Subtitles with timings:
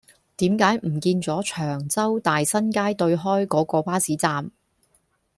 [0.37, 4.49] 點解唔見左長洲大新街對開嗰個巴士站